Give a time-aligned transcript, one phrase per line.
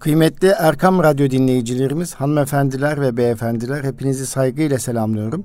[0.00, 5.44] Kıymetli Erkam Radyo dinleyicilerimiz, hanımefendiler ve beyefendiler hepinizi saygıyla selamlıyorum.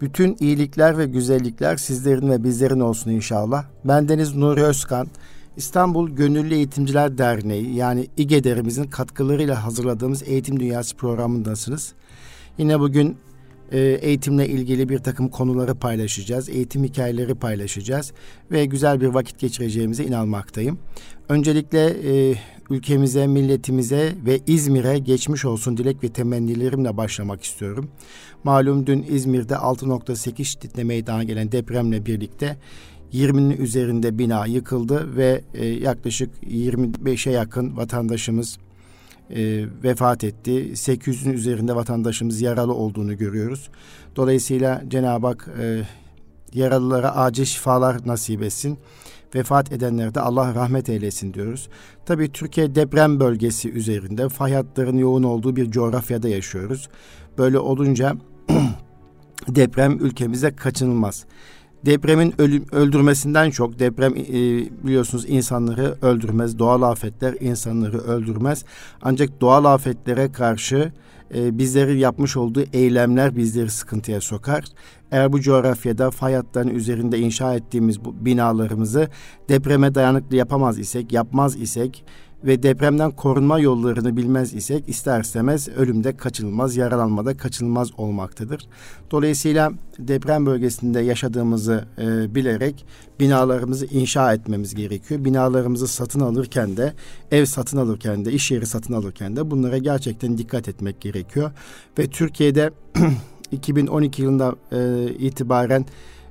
[0.00, 3.64] Bütün iyilikler ve güzellikler sizlerin ve bizlerin olsun inşallah.
[3.84, 5.08] Bendeniz Nuri Özkan,
[5.56, 11.92] İstanbul Gönüllü Eğitimciler Derneği yani İGEDER'imizin katkılarıyla hazırladığımız Eğitim Dünyası programındasınız.
[12.58, 13.16] Yine bugün
[13.72, 16.48] e, eğitimle ilgili bir takım konuları paylaşacağız.
[16.48, 18.12] Eğitim hikayeleri paylaşacağız
[18.50, 20.78] ve güzel bir vakit geçireceğimize inanmaktayım.
[21.28, 22.34] Öncelikle e,
[22.70, 27.90] ülkemize, milletimize ve İzmir'e geçmiş olsun dilek ve temennilerimle başlamak istiyorum.
[28.44, 32.56] Malum dün İzmir'de 6.8 şiddetine meydana gelen depremle birlikte
[33.12, 38.58] 20'nin üzerinde bina yıkıldı ve e, yaklaşık 25'e yakın vatandaşımız
[39.30, 40.70] e, vefat etti.
[40.74, 43.70] 800'ün üzerinde vatandaşımız yaralı olduğunu görüyoruz.
[44.16, 45.82] Dolayısıyla Cenab-ı Hak e,
[46.54, 48.78] yaralılara acil şifalar nasip etsin.
[49.34, 51.68] Vefat edenlere de Allah rahmet eylesin diyoruz.
[52.06, 54.54] Tabii Türkiye deprem bölgesi üzerinde fay
[54.94, 56.88] yoğun olduğu bir coğrafyada yaşıyoruz.
[57.38, 58.16] Böyle olunca
[59.48, 61.24] deprem ülkemize kaçınılmaz.
[61.86, 64.24] Depremin ölüm, öldürmesinden çok deprem e,
[64.86, 66.58] biliyorsunuz insanları öldürmez.
[66.58, 68.64] Doğal afetler insanları öldürmez.
[69.02, 70.92] Ancak doğal afetlere karşı
[71.34, 74.64] e, bizleri yapmış olduğu eylemler bizleri sıkıntıya sokar.
[75.10, 79.08] Eğer bu coğrafyada fay hatlarının üzerinde inşa ettiğimiz bu binalarımızı
[79.48, 82.04] depreme dayanıklı yapamaz isek, yapmaz isek
[82.44, 88.66] ve depremden korunma yollarını bilmez isek ister istemez ölümde kaçınılmaz, yaralanmada kaçınılmaz olmaktadır.
[89.10, 92.86] Dolayısıyla deprem bölgesinde yaşadığımızı e, bilerek
[93.20, 95.24] binalarımızı inşa etmemiz gerekiyor.
[95.24, 96.92] Binalarımızı satın alırken de,
[97.30, 101.50] ev satın alırken de, iş yeri satın alırken de bunlara gerçekten dikkat etmek gerekiyor.
[101.98, 102.70] Ve Türkiye'de
[103.52, 105.86] 2012 yılında e, itibaren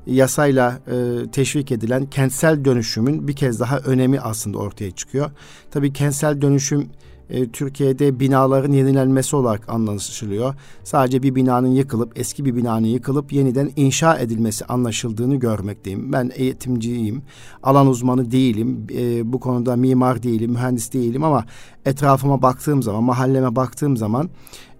[0.07, 5.31] yasayla e, teşvik edilen kentsel dönüşümün bir kez daha önemi aslında ortaya çıkıyor.
[5.71, 6.89] Tabii kentsel dönüşüm
[7.29, 10.55] e, Türkiye'de binaların yenilenmesi olarak anlaşılıyor.
[10.83, 16.13] Sadece bir binanın yıkılıp eski bir binanın yıkılıp yeniden inşa edilmesi anlaşıldığını görmekteyim.
[16.13, 17.21] Ben eğitimciyim,
[17.63, 21.45] alan uzmanı değilim, e, bu konuda mimar değilim, mühendis değilim ama
[21.85, 24.29] etrafıma baktığım zaman, mahalleme baktığım zaman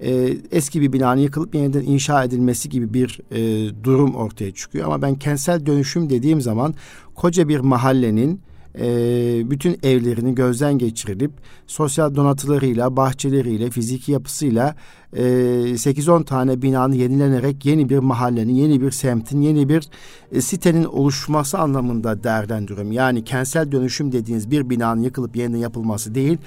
[0.02, 4.86] e, eski bir binanın yıkılıp yeniden inşa edilmesi gibi bir e, durum ortaya çıkıyor.
[4.86, 6.74] Ama ben kentsel dönüşüm dediğim zaman
[7.16, 8.42] koca bir mahallenin
[8.80, 11.32] e, bütün evlerini gözden geçirilip
[11.68, 14.76] sosyal donatılarıyla, bahçeleriyle, fiziki yapısıyla
[15.14, 19.90] e, 8-10 tane binanın yenilenerek yeni bir mahallenin, yeni bir semtin, yeni bir
[20.32, 22.92] e, sitenin oluşması anlamında değerlendiriyorum.
[22.92, 26.38] Yani kentsel dönüşüm dediğiniz bir binanın yıkılıp yeniden yapılması değil,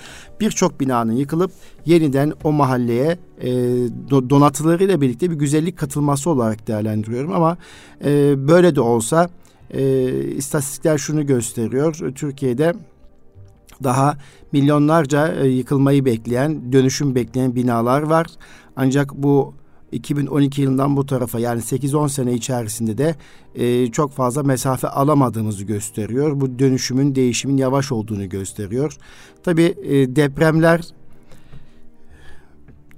[0.40, 1.52] birçok binanın yıkılıp
[1.86, 3.50] yeniden o mahalleye e,
[4.30, 7.32] donatılarıyla birlikte bir güzellik katılması olarak değerlendiriyorum.
[7.32, 7.56] Ama
[8.04, 9.28] e, böyle de olsa
[9.70, 12.12] e, istatistikler şunu gösteriyor.
[12.14, 12.75] Türkiye'de
[13.84, 14.16] daha
[14.53, 18.26] milyonlarca e, yıkılmayı bekleyen, dönüşüm bekleyen binalar var.
[18.76, 19.54] Ancak bu
[19.92, 23.14] 2012 yılından bu tarafa yani 8-10 sene içerisinde de
[23.54, 26.41] e, çok fazla mesafe alamadığımızı gösteriyor.
[26.41, 28.97] Bu dönüşümün, değişimin yavaş olduğunu gösteriyor.
[29.42, 30.81] Tabii e, depremler,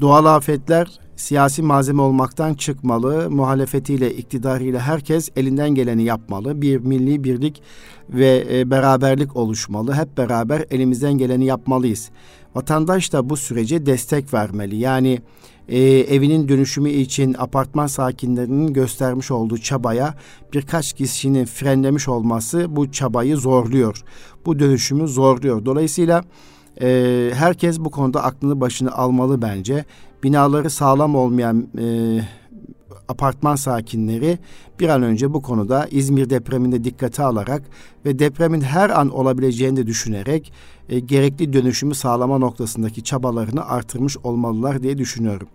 [0.01, 3.31] doğal afetler siyasi malzeme olmaktan çıkmalı.
[3.31, 6.63] Muhalefetiyle, iktidarıyla herkes elinden geleni yapmalı.
[6.63, 7.63] Bir milli birlik
[8.11, 9.95] ve e, beraberlik oluşmalı.
[9.95, 12.11] Hep beraber elimizden geleni yapmalıyız.
[12.55, 14.77] Vatandaş da bu sürece destek vermeli.
[14.77, 15.19] Yani
[15.69, 20.15] e, evinin dönüşümü için apartman sakinlerinin göstermiş olduğu çabaya
[20.53, 24.03] birkaç kişinin frenlemiş olması bu çabayı zorluyor.
[24.47, 25.65] Bu dönüşümü zorluyor.
[25.65, 26.25] Dolayısıyla
[26.81, 29.85] e, herkes bu konuda aklını başını almalı bence
[30.23, 31.87] binaları sağlam olmayan e,
[33.09, 34.39] apartman sakinleri
[34.81, 37.63] bir an önce bu konuda İzmir depreminde dikkate alarak
[38.05, 40.53] ve depremin her an olabileceğini de düşünerek
[40.89, 45.49] e, gerekli dönüşümü sağlama noktasındaki çabalarını artırmış olmalılar diye düşünüyorum.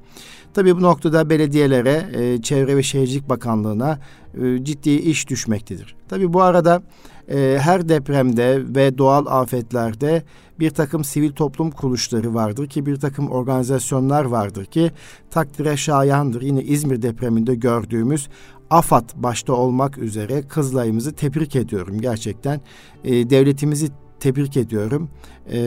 [0.53, 3.99] Tabii bu noktada belediyelere, e, Çevre ve Şehircilik Bakanlığı'na
[4.43, 5.95] e, ciddi iş düşmektedir.
[6.09, 6.81] Tabii bu arada
[7.29, 10.23] e, her depremde ve doğal afetlerde
[10.59, 14.91] bir takım sivil toplum kuruluşları vardır ki bir takım organizasyonlar vardır ki
[15.31, 16.41] takdire şayandır.
[16.41, 18.29] Yine İzmir depreminde gördüğümüz
[18.69, 22.61] AFAD başta olmak üzere Kızılay'ımızı tebrik ediyorum gerçekten.
[23.03, 23.89] E, devletimizi
[24.19, 25.09] tebrik ediyorum.
[25.51, 25.59] E,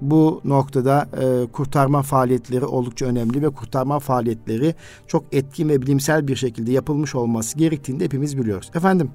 [0.00, 4.74] bu noktada e, kurtarma faaliyetleri oldukça önemli ve kurtarma faaliyetleri
[5.06, 8.70] çok etkin ve bilimsel bir şekilde yapılmış olması gerektiğini de hepimiz biliyoruz.
[8.74, 9.10] Efendim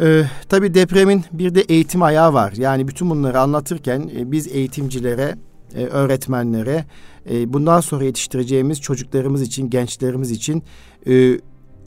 [0.00, 2.52] ee, tabii depremin bir de eğitim ayağı var.
[2.56, 5.34] Yani bütün bunları anlatırken e, biz eğitimcilere,
[5.74, 6.84] e, öğretmenlere,
[7.30, 10.62] e, bundan sonra yetiştireceğimiz çocuklarımız için, gençlerimiz için
[11.08, 11.40] e,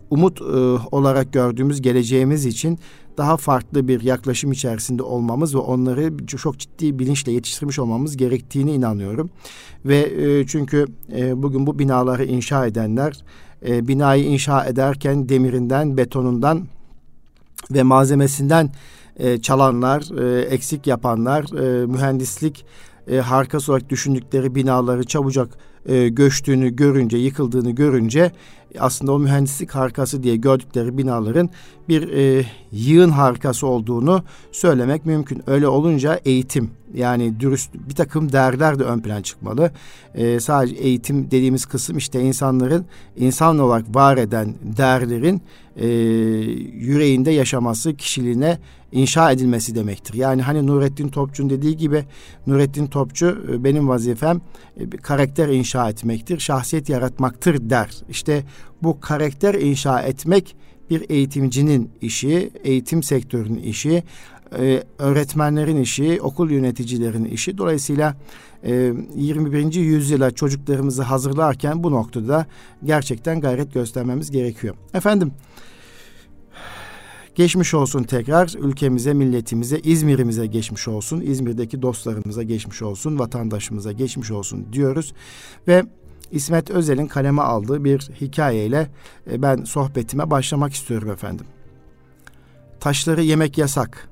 [0.09, 0.45] umut e,
[0.91, 2.79] olarak gördüğümüz geleceğimiz için
[3.17, 9.29] daha farklı bir yaklaşım içerisinde olmamız ve onları çok ciddi bilinçle yetiştirmiş olmamız gerektiğini inanıyorum.
[9.85, 10.85] Ve e, çünkü
[11.15, 13.17] e, bugün bu binaları inşa edenler
[13.67, 16.67] e, binayı inşa ederken demirinden, betonundan
[17.71, 18.71] ve malzemesinden
[19.19, 22.65] e, çalanlar, e, eksik yapanlar, e, mühendislik
[23.07, 28.31] e, harikası olarak düşündükleri binaları çabucak e, göçtüğünü görünce, yıkıldığını görünce
[28.79, 31.49] aslında o mühendislik harikası diye gördükleri binaların
[31.89, 35.43] bir e, yığın harikası olduğunu söylemek mümkün.
[35.47, 39.71] Öyle olunca eğitim yani dürüst bir takım değerler de ön plana çıkmalı.
[40.15, 42.85] E, sadece eğitim dediğimiz kısım işte insanların
[43.17, 45.41] insan olarak var eden değerlerin
[45.75, 48.57] e, yüreğinde yaşaması, kişiliğine
[48.91, 50.13] inşa edilmesi demektir.
[50.13, 52.05] Yani hani Nurettin Topçu'nun dediği gibi
[52.47, 54.41] Nurettin Topçu e, benim vazifem
[54.77, 57.89] e, karakter inşa etmektir, şahsiyet yaratmaktır der.
[58.09, 58.43] İşte
[58.83, 60.55] bu karakter inşa etmek
[60.89, 64.03] bir eğitimcinin işi, eğitim sektörünün işi,
[64.59, 67.57] e, öğretmenlerin işi, okul yöneticilerinin işi.
[67.57, 68.15] Dolayısıyla
[68.63, 69.79] 21.
[69.79, 72.45] yüzyıla çocuklarımızı hazırlarken bu noktada
[72.83, 74.75] gerçekten gayret göstermemiz gerekiyor.
[74.93, 75.31] Efendim
[77.39, 81.21] Geçmiş olsun tekrar ülkemize, milletimize, İzmir'imize geçmiş olsun.
[81.21, 85.13] İzmir'deki dostlarımıza geçmiş olsun, vatandaşımıza geçmiş olsun diyoruz.
[85.67, 85.83] Ve
[86.31, 88.89] İsmet Özel'in kaleme aldığı bir hikayeyle
[89.31, 91.45] e, ben sohbetime başlamak istiyorum efendim.
[92.79, 94.09] Taşları yemek yasak.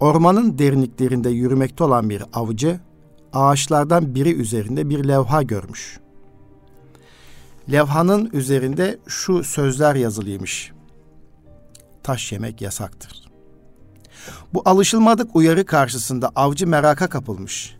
[0.00, 2.80] Ormanın derinliklerinde yürümekte olan bir avcı
[3.32, 6.00] ağaçlardan biri üzerinde bir levha görmüş.
[7.72, 10.72] Levhanın üzerinde şu sözler yazılıymış
[12.06, 13.22] taş yemek yasaktır.
[14.54, 17.76] Bu alışılmadık uyarı karşısında avcı meraka kapılmış.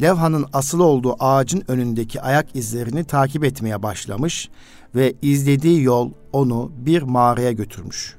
[0.00, 4.48] Levhanın asılı olduğu ağacın önündeki ayak izlerini takip etmeye başlamış
[4.94, 8.16] ve izlediği yol onu bir mağaraya götürmüş.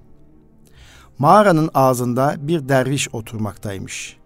[1.20, 4.18] Mağaranın ağzında bir derviş oturmaktaymış.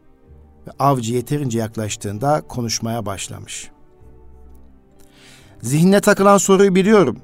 [0.68, 3.72] Ve avcı yeterince yaklaştığında konuşmaya başlamış.
[5.62, 7.18] Zihnine takılan soruyu biliyorum.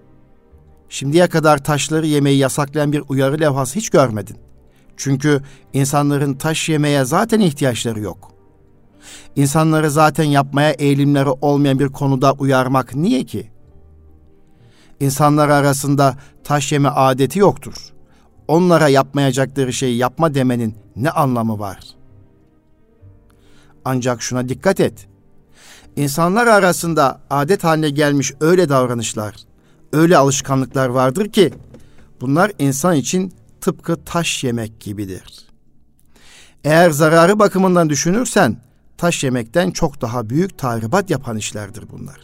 [0.89, 4.37] Şimdiye kadar taşları yemeyi yasaklayan bir uyarı levhası hiç görmedin.
[4.97, 5.41] Çünkü
[5.73, 8.32] insanların taş yemeye zaten ihtiyaçları yok.
[9.35, 13.51] İnsanları zaten yapmaya eğilimleri olmayan bir konuda uyarmak niye ki?
[14.99, 17.93] İnsanlar arasında taş yeme adeti yoktur.
[18.47, 21.79] Onlara yapmayacakları şeyi yapma demenin ne anlamı var?
[23.85, 25.07] Ancak şuna dikkat et.
[25.95, 29.35] İnsanlar arasında adet haline gelmiş öyle davranışlar,
[29.93, 31.53] öyle alışkanlıklar vardır ki
[32.21, 35.47] bunlar insan için tıpkı taş yemek gibidir.
[36.63, 38.57] Eğer zararı bakımından düşünürsen
[38.97, 42.17] taş yemekten çok daha büyük tahribat yapan işlerdir bunlar.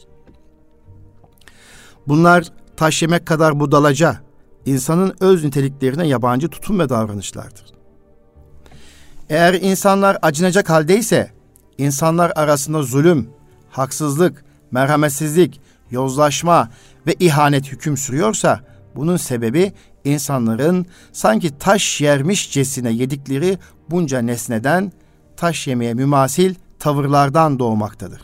[2.07, 2.43] Bunlar
[2.77, 4.19] taş yemek kadar budalaca,
[4.65, 7.65] insanın öz niteliklerine yabancı tutum ve davranışlardır.
[9.29, 11.31] Eğer insanlar acınacak haldeyse,
[11.77, 13.29] insanlar arasında zulüm,
[13.69, 15.61] haksızlık, merhametsizlik,
[15.91, 16.69] yozlaşma
[17.07, 18.59] ve ihanet hüküm sürüyorsa
[18.95, 19.73] bunun sebebi
[20.05, 23.57] insanların sanki taş yermişcesine yedikleri
[23.89, 24.91] bunca nesneden
[25.39, 28.21] taş yemeye mümasil tavırlardan doğmaktadır.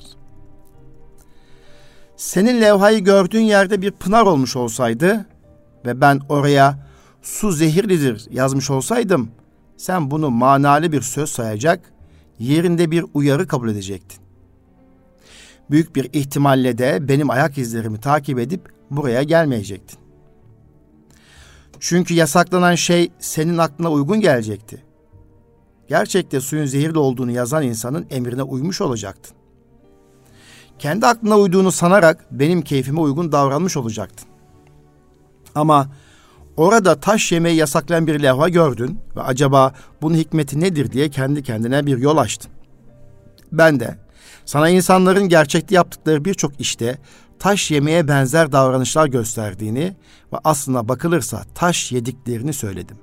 [2.18, 5.26] Senin levhayı gördüğün yerde bir pınar olmuş olsaydı
[5.86, 6.88] ve ben oraya
[7.22, 9.32] su zehirlidir yazmış olsaydım
[9.78, 11.94] sen bunu manalı bir söz sayacak,
[12.40, 14.26] yerinde bir uyarı kabul edecektin
[15.72, 20.00] büyük bir ihtimalle de benim ayak izlerimi takip edip buraya gelmeyecektin.
[21.80, 24.84] Çünkü yasaklanan şey senin aklına uygun gelecekti.
[25.88, 29.36] Gerçekte suyun zehirli olduğunu yazan insanın emrine uymuş olacaktın.
[30.80, 34.28] Kendi aklına uyduğunu sanarak benim keyfime uygun davranmış olacaktın.
[35.56, 35.88] Ama
[36.58, 41.86] orada taş yemeği yasaklayan bir levha gördün ve acaba bunun hikmeti nedir diye kendi kendine
[41.86, 42.52] bir yol açtın.
[43.52, 43.98] Ben de
[44.46, 46.98] sana insanların gerçekte yaptıkları birçok işte
[47.40, 49.96] taş yemeye benzer davranışlar gösterdiğini
[50.34, 52.98] ve aslına bakılırsa taş yediklerini söyledim.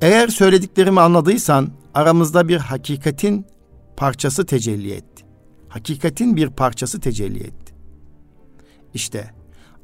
[0.00, 3.46] Eğer söylediklerimi anladıysan aramızda bir hakikatin
[3.96, 5.24] parçası tecelli etti.
[5.68, 7.74] Hakikatin bir parçası tecelli etti.
[8.94, 9.30] İşte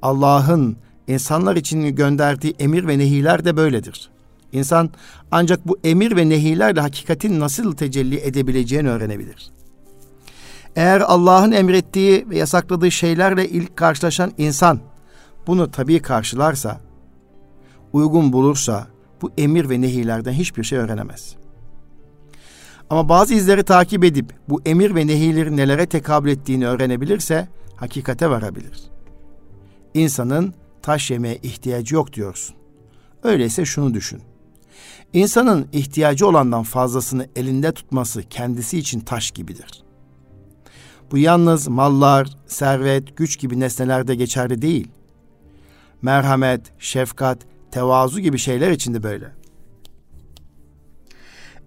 [0.03, 4.11] Allah'ın insanlar için gönderdiği emir ve nehiler de böyledir.
[4.53, 4.91] İnsan
[5.31, 9.51] ancak bu emir ve nehilerle hakikatin nasıl tecelli edebileceğini öğrenebilir.
[10.77, 14.81] Eğer Allah'ın emrettiği ve yasakladığı şeylerle ilk karşılaşan insan
[15.47, 16.81] bunu tabii karşılarsa,
[17.93, 21.37] uygun bulursa bu emir ve nehilerden hiçbir şey öğrenemez.
[22.91, 28.83] Ama bazı izleri takip edip bu emir ve nehilerin nelere tekabül ettiğini öğrenebilirse hakikate varabilir.
[29.95, 32.57] İnsanın taş yemeye ihtiyacı yok diyorsun.
[33.23, 34.23] Öyleyse şunu düşün.
[35.13, 39.83] İnsanın ihtiyacı olandan fazlasını elinde tutması kendisi için taş gibidir.
[41.11, 44.89] Bu yalnız mallar, servet, güç gibi nesnelerde geçerli değil.
[46.03, 47.39] Merhamet, şefkat,
[47.77, 49.33] tevazu gibi şeyler için de böyle.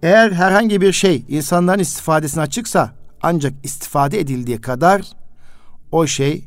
[0.02, 5.02] Eğer herhangi bir şey insanların istifadesine açıksa ancak istifade edildiği kadar
[5.92, 6.44] o şey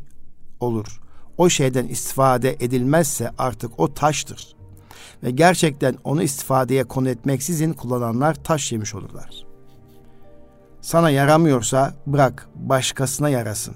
[0.59, 1.01] olur.
[1.37, 4.55] O şeyden istifade edilmezse artık o taştır.
[5.23, 9.45] Ve gerçekten onu istifadeye konu etmeksizin kullananlar taş yemiş olurlar.
[10.81, 13.75] Sana yaramıyorsa bırak başkasına yarasın.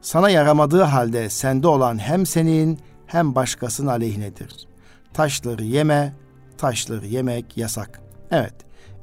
[0.00, 4.75] Sana yaramadığı halde sende olan hem senin hem başkasının aleyhinedir.
[5.16, 6.12] Taşları yeme,
[6.58, 8.00] taşları yemek yasak.
[8.30, 8.54] Evet,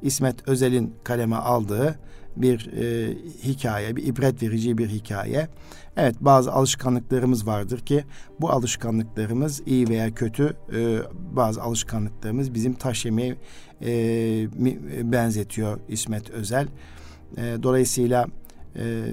[0.02, 1.98] İsmet Özel'in kaleme aldığı
[2.36, 5.48] bir e, hikaye, bir ibret verici bir hikaye.
[5.96, 8.04] Evet bazı alışkanlıklarımız vardır ki
[8.40, 10.98] bu alışkanlıklarımız iyi veya kötü e,
[11.36, 13.36] bazı alışkanlıklarımız bizim taş yemeğe
[13.82, 13.92] e,
[15.12, 16.66] benzetiyor İsmet Özel.
[17.36, 18.26] E, dolayısıyla
[18.76, 19.04] e,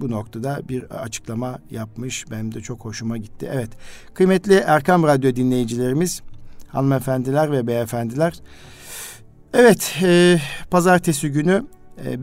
[0.00, 2.30] bu noktada bir açıklama yapmış.
[2.30, 3.50] Benim de çok hoşuma gitti.
[3.52, 3.70] Evet
[4.14, 6.22] kıymetli Erkam Radyo dinleyicilerimiz,
[6.76, 8.32] hanımefendiler ve beyefendiler.
[9.54, 10.38] Evet, e,
[10.70, 11.64] pazartesi günü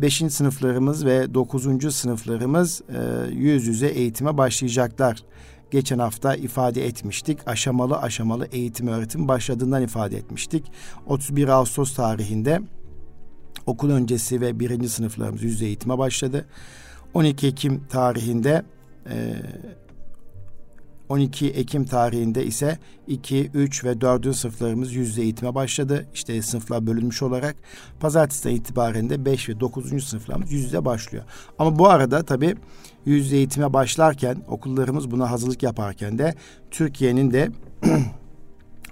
[0.01, 0.21] 5.
[0.21, 1.95] E, sınıflarımız ve 9.
[1.95, 5.23] sınıflarımız e, yüz yüze eğitime başlayacaklar.
[5.71, 7.47] Geçen hafta ifade etmiştik.
[7.47, 10.71] Aşamalı aşamalı eğitim öğretim başladığından ifade etmiştik.
[11.07, 12.61] 31 Ağustos tarihinde
[13.65, 16.45] okul öncesi ve birinci sınıflarımız yüz eğitime başladı.
[17.13, 18.63] 12 Ekim tarihinde
[19.09, 19.35] e,
[21.13, 22.77] 12 Ekim tarihinde ise
[23.07, 24.35] 2, 3 ve 4.
[24.35, 26.07] sınıflarımız yüzde eğitime başladı.
[26.13, 27.55] İşte sınıflar bölünmüş olarak
[27.99, 30.03] pazartesi itibaren de 5 ve 9.
[30.03, 31.23] sınıflarımız yüzde başlıyor.
[31.59, 32.55] Ama bu arada tabii
[33.05, 36.35] yüzde eğitime başlarken okullarımız buna hazırlık yaparken de
[36.71, 37.51] Türkiye'nin de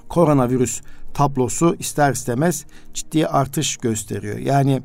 [0.09, 0.81] koronavirüs
[1.13, 4.37] tablosu ister istemez ciddi artış gösteriyor.
[4.37, 4.81] Yani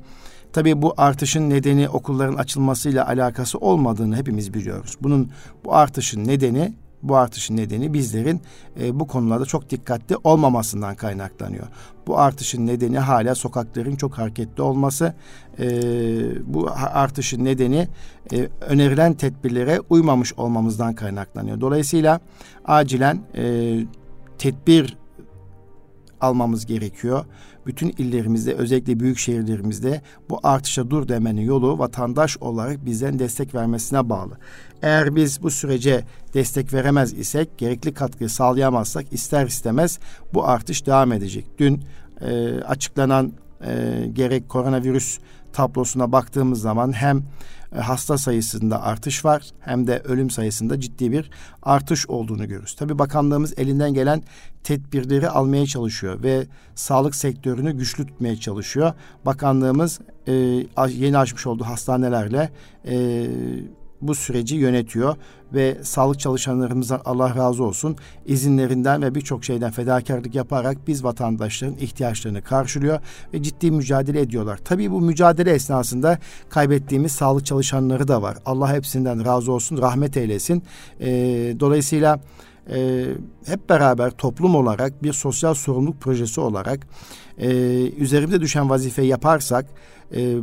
[0.53, 4.97] Tabii bu artışın nedeni okulların açılmasıyla alakası olmadığını hepimiz biliyoruz.
[5.01, 5.31] Bunun
[5.65, 6.75] bu artışın nedeni
[7.09, 8.41] bu artışın nedeni bizlerin
[8.81, 11.67] e, bu konularda çok dikkatli olmamasından kaynaklanıyor.
[12.07, 15.15] Bu artışın nedeni hala sokakların çok hareketli olması.
[15.59, 15.67] E,
[16.55, 17.89] bu artışın nedeni
[18.33, 21.61] e, önerilen tedbirlere uymamış olmamızdan kaynaklanıyor.
[21.61, 22.21] Dolayısıyla
[22.65, 23.77] acilen e,
[24.39, 24.97] tedbir
[26.21, 27.25] almamız gerekiyor.
[27.67, 34.09] Bütün illerimizde özellikle büyük şehirlerimizde bu artışa dur demenin yolu vatandaş olarak bizden destek vermesine
[34.09, 34.39] bağlı.
[34.83, 36.05] Eğer biz bu sürece
[36.35, 39.99] destek veremez isek, gerekli katkıyı sağlayamazsak ister istemez
[40.35, 41.47] bu artış devam edecek.
[41.59, 41.81] Dün
[42.21, 43.33] e, açıklanan
[43.67, 45.19] e, gerek koronavirüs
[45.57, 47.23] tablosuna baktığımız zaman hem
[47.77, 51.31] e, hasta sayısında artış var hem de ölüm sayısında ciddi bir
[51.63, 52.77] artış olduğunu görürüz.
[52.77, 54.23] Tabi bakanlığımız elinden gelen
[54.65, 58.93] tedbirleri almaya çalışıyor ve sağlık sektörünü güçlü tutmaya çalışıyor.
[59.27, 60.33] Bakanlığımız e,
[60.89, 62.51] yeni açmış olduğu hastanelerle
[62.87, 63.27] e,
[64.09, 65.17] bu süreci yönetiyor
[65.55, 67.97] ve sağlık çalışanlarımızdan Allah razı olsun
[68.27, 73.01] izinlerinden ve birçok şeyden fedakarlık yaparak biz vatandaşların ihtiyaçlarını karşılıyor
[73.35, 74.59] ve ciddi mücadele ediyorlar.
[74.65, 78.37] Tabii bu mücadele esnasında kaybettiğimiz sağlık çalışanları da var.
[78.47, 80.63] Allah hepsinden razı olsun, rahmet eylesin.
[81.01, 81.11] E,
[81.61, 82.21] dolayısıyla
[82.71, 83.05] e,
[83.47, 86.87] hep beraber toplum olarak bir sosyal sorumluluk projesi olarak
[87.39, 87.49] e,
[87.91, 89.67] üzerimize düşen vazifeyi yaparsak
[90.15, 90.37] e,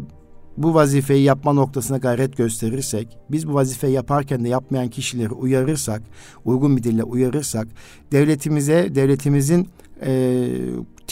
[0.58, 6.02] bu vazifeyi yapma noktasına gayret gösterirsek, biz bu vazifeyi yaparken de yapmayan kişileri uyarırsak,
[6.46, 7.68] uygun bir dille uyarırsak,
[8.12, 9.68] devletimize, devletimizin
[10.06, 10.50] e,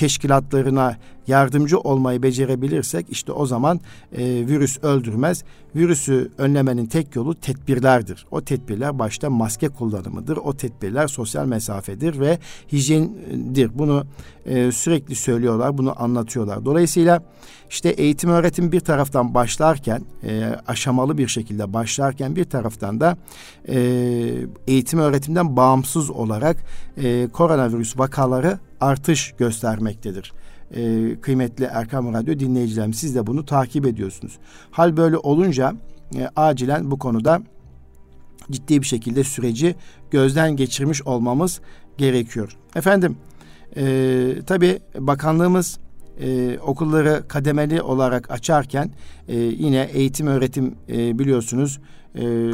[0.01, 3.79] teşkilatlarına yardımcı olmayı becerebilirsek işte o zaman
[4.11, 5.43] e, virüs öldürmez.
[5.75, 8.25] Virüsü önlemenin tek yolu tedbirlerdir.
[8.31, 10.37] O tedbirler başta maske kullanımıdır.
[10.37, 12.39] O tedbirler sosyal mesafedir ve
[12.71, 13.79] hijyendir.
[13.79, 14.05] Bunu
[14.45, 16.65] e, sürekli söylüyorlar, bunu anlatıyorlar.
[16.65, 17.23] Dolayısıyla
[17.69, 23.17] işte eğitim öğretim bir taraftan başlarken e, aşamalı bir şekilde başlarken bir taraftan da
[23.67, 23.77] e,
[24.67, 26.57] eğitim öğretimden bağımsız olarak
[26.97, 30.33] e, koronavirüs vakaları artış göstermektedir
[30.75, 34.37] e, kıymetli Erkam Radyo dinleyicilerim siz de bunu takip ediyorsunuz.
[34.71, 35.73] Hal böyle olunca
[36.15, 37.41] e, acilen bu konuda
[38.51, 39.75] ciddi bir şekilde süreci
[40.11, 41.61] gözden geçirmiş olmamız
[41.97, 42.57] gerekiyor.
[42.75, 43.17] Efendim
[43.77, 45.79] e, tabi bakanlığımız
[46.19, 48.91] e, okulları kademeli olarak açarken
[49.27, 51.79] e, yine eğitim öğretim e, biliyorsunuz
[52.15, 52.51] e,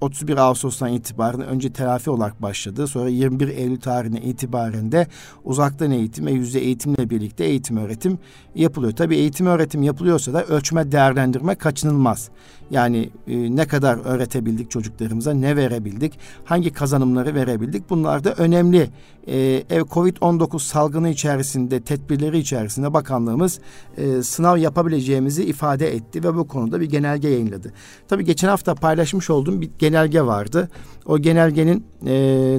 [0.00, 2.86] 31 Ağustos'tan itibaren önce telafi olarak başladı.
[2.86, 5.06] Sonra 21 Eylül tarihine itibaren de
[5.44, 8.18] uzaktan eğitim ve yüzde eğitimle birlikte eğitim öğretim
[8.54, 8.92] yapılıyor.
[8.92, 12.30] Tabii eğitim öğretim yapılıyorsa da ölçme değerlendirme kaçınılmaz.
[12.70, 18.90] Yani e, ne kadar öğretebildik çocuklarımıza, ne verebildik, hangi kazanımları verebildik bunlar da önemli.
[19.26, 23.60] E, Covid-19 salgını içerisinde, tedbirleri içerisinde bakanlığımız
[23.96, 27.72] e, sınav yapabileceğimizi ifade etti ve bu konuda bir genelge yayınladı.
[28.08, 29.89] Tabii geçen hafta paylaşmış olduğum bir genelge
[30.26, 30.68] vardı.
[31.06, 32.14] O genelgenin e,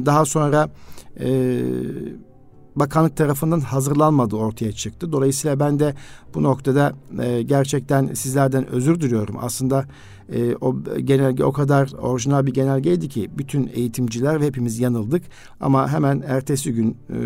[0.06, 0.70] daha sonra
[1.20, 1.62] e,
[2.76, 5.12] bakanlık tarafından hazırlanmadığı ortaya çıktı.
[5.12, 5.94] Dolayısıyla ben de
[6.34, 9.36] bu noktada e, gerçekten sizlerden özür diliyorum.
[9.42, 9.86] Aslında
[10.34, 15.24] e, o genelge o kadar orijinal bir genelgeydi ki bütün eğitimciler ve hepimiz yanıldık.
[15.60, 17.18] Ama hemen ertesi gün e,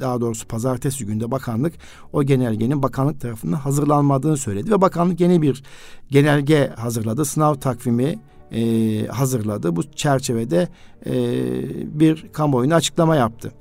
[0.00, 1.74] daha doğrusu pazartesi günde bakanlık
[2.12, 5.62] o genelgenin bakanlık tarafından hazırlanmadığını söyledi ve bakanlık yeni bir
[6.10, 7.24] genelge hazırladı.
[7.24, 8.18] Sınav takvimi
[8.52, 9.76] e, hazırladı.
[9.76, 10.68] Bu çerçevede
[11.06, 11.12] e,
[12.00, 13.52] bir kamuoyuna açıklama yaptı.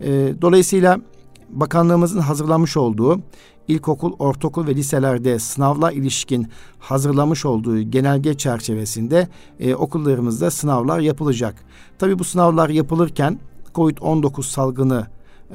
[0.00, 1.00] E, dolayısıyla
[1.48, 3.20] bakanlığımızın hazırlamış olduğu
[3.68, 6.48] ilkokul, ortaokul ve liselerde sınavla ilişkin
[6.78, 9.28] hazırlamış olduğu genelge çerçevesinde
[9.60, 11.54] e, okullarımızda sınavlar yapılacak.
[11.98, 13.38] Tabii bu sınavlar yapılırken
[13.74, 15.06] COVID-19 salgını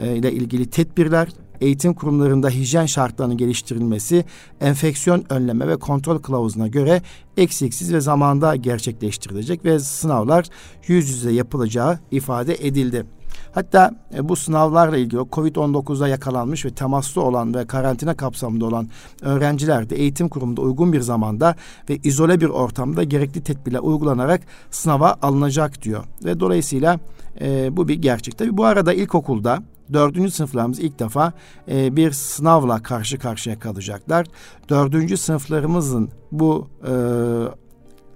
[0.02, 1.28] e, ile ilgili tedbirler,
[1.62, 4.26] eğitim kurumlarında hijyen şartlarının geliştirilmesi,
[4.62, 7.02] enfeksiyon önleme ve kontrol kılavuzuna göre
[7.38, 10.46] eksiksiz ve zamanda gerçekleştirilecek ve sınavlar
[10.88, 13.06] yüz yüze yapılacağı ifade edildi.
[13.54, 18.90] Hatta e, bu sınavlarla ilgili Covid-19'a yakalanmış ve temaslı olan ve karantina kapsamında olan
[19.22, 21.56] öğrenciler de eğitim kurumunda uygun bir zamanda
[21.90, 24.42] ve izole bir ortamda gerekli tedbirler uygulanarak
[24.72, 26.04] sınava alınacak diyor.
[26.26, 27.00] Ve dolayısıyla
[27.42, 28.38] e, bu bir gerçek.
[28.38, 31.34] Tabii bu arada ilkokulda dördüncü sınıflarımız ilk defa
[31.72, 34.28] e, bir sınavla karşı karşıya kalacaklar.
[34.70, 36.94] Dördüncü sınıflarımızın bu e,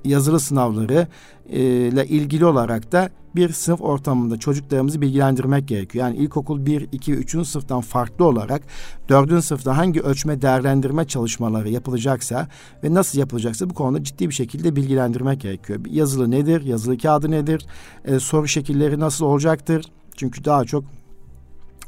[0.05, 1.07] yazılı sınavları
[1.49, 6.05] e, ile ilgili olarak da bir sınıf ortamında çocuklarımızı bilgilendirmek gerekiyor.
[6.05, 7.47] Yani ilkokul 1, 2 3.
[7.47, 8.61] sınıftan farklı olarak
[9.09, 9.43] 4.
[9.43, 12.47] sınıfta hangi ölçme değerlendirme çalışmaları yapılacaksa
[12.83, 15.79] ve nasıl yapılacaksa bu konuda ciddi bir şekilde bilgilendirmek gerekiyor.
[15.89, 16.61] Yazılı nedir?
[16.61, 17.65] Yazılı kağıdı nedir?
[18.05, 19.85] E, soru şekilleri nasıl olacaktır?
[20.15, 20.83] Çünkü daha çok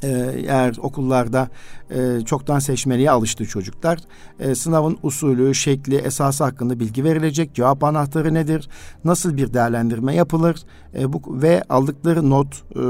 [0.02, 1.48] eğer okullarda
[1.90, 3.98] e, çoktan seçmeliğe alıştı çocuklar.
[4.40, 7.54] E, sınavın usulü, şekli, esası hakkında bilgi verilecek.
[7.54, 8.68] Cevap anahtarı nedir?
[9.04, 10.62] Nasıl bir değerlendirme yapılır?
[10.98, 12.80] E, bu ve aldıkları not e,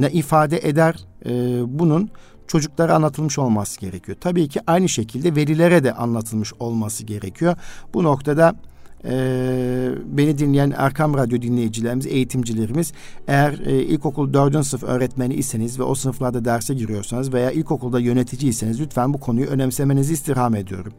[0.00, 1.06] ne ifade eder?
[1.26, 1.30] E,
[1.78, 2.10] bunun
[2.46, 4.18] çocuklara anlatılmış olması gerekiyor.
[4.20, 7.56] Tabii ki aynı şekilde velilere de anlatılmış olması gerekiyor.
[7.94, 8.54] Bu noktada
[9.04, 12.92] e, beni dinleyen Erkam Radyo dinleyicilerimiz, eğitimcilerimiz
[13.28, 18.80] eğer e, ilkokul dördüncü sınıf öğretmeni iseniz ve o sınıflarda derse giriyorsanız veya ilkokulda yöneticiyseniz
[18.80, 20.92] lütfen bu konuyu önemsemenizi istirham ediyorum.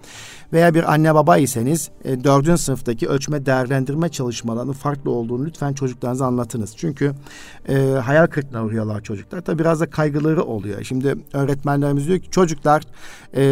[0.54, 6.26] Veya bir anne baba iseniz e, dördüncü sınıftaki ölçme değerlendirme çalışmalarının farklı olduğunu lütfen çocuklarınıza
[6.26, 6.74] anlatınız.
[6.78, 7.14] Çünkü
[7.70, 9.42] e, hayal kırıklığına uğruyorlar çocuklar.
[9.42, 10.84] Tabi biraz da kaygıları oluyor.
[10.84, 12.84] Şimdi öğretmenlerimiz diyor ki çocuklar
[13.36, 13.44] e,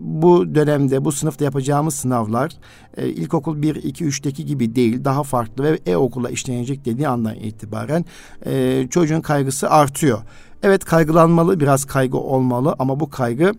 [0.00, 2.52] bu dönemde bu sınıfta yapacağımız sınavlar
[2.96, 8.04] e, ilkokul 1, 2, 3'teki gibi değil daha farklı ve e-okula işlenecek dediği andan itibaren
[8.46, 10.18] e, çocuğun kaygısı artıyor.
[10.62, 13.52] Evet kaygılanmalı biraz kaygı olmalı ama bu kaygı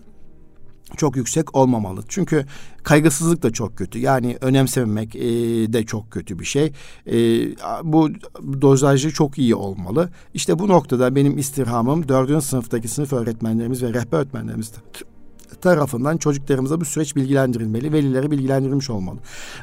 [0.98, 2.02] çok yüksek olmamalı.
[2.08, 2.46] Çünkü
[2.84, 4.00] kaygısızlık da çok kötü.
[4.00, 5.22] Yani önemsememek e,
[5.74, 6.72] de çok kötü bir şey.
[7.08, 7.16] E,
[7.84, 8.10] bu
[8.62, 10.10] dozajı çok iyi olmalı.
[10.34, 14.72] İşte bu noktada benim istirhamım dördüncü sınıftaki sınıf öğretmenlerimiz ve rehber öğretmenlerimiz
[15.62, 19.18] tarafından çocuklarımıza bu süreç bilgilendirilmeli, velileri bilgilendirilmiş olmalı.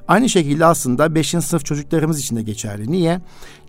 [0.09, 1.29] Aynı şekilde aslında 5.
[1.29, 2.93] sınıf çocuklarımız için de geçerli.
[2.93, 3.21] Niye?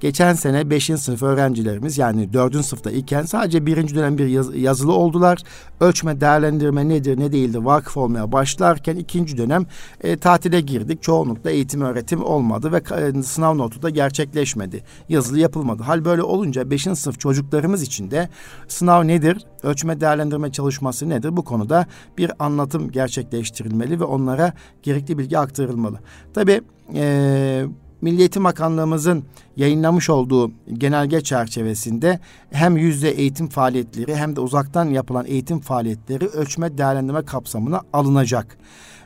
[0.02, 0.86] Geçen sene 5.
[0.86, 2.66] sınıf öğrencilerimiz yani 4.
[2.66, 5.40] sınıfta iken sadece birinci dönem bir yaz, yazılı oldular.
[5.80, 9.66] Ölçme, değerlendirme nedir ne değildir vakıf olmaya başlarken ikinci dönem
[10.02, 11.04] e, tatile girdik.
[11.04, 14.84] Çoğunlukla eğitim öğretim olmadı ve e, sınav notu da gerçekleşmedi.
[15.10, 15.84] Yazılı yapılmadı.
[15.84, 16.84] Hal böyle olunca 5.
[16.84, 18.30] sınıf çocuklarımız için de
[18.68, 19.38] sınav nedir?
[19.64, 21.38] Ölçme değerlendirme çalışması nedir?
[21.38, 21.86] Bu konuda
[22.18, 26.00] bir anlatım gerçekleştirilmeli ve onlara gerekli bilgi aktarılmalı.
[26.34, 26.62] Tabii
[26.96, 27.66] e,
[28.02, 29.24] Milli Eğitim Bakanlığımızın
[29.58, 32.20] yayınlamış olduğu genelge çerçevesinde
[32.52, 38.58] hem yüzde eğitim faaliyetleri hem de uzaktan yapılan eğitim faaliyetleri ölçme değerlendirme kapsamına alınacak.